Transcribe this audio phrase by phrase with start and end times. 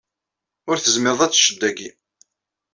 [0.69, 1.89] Ur tezmireḍ ad teččeḍ dayi.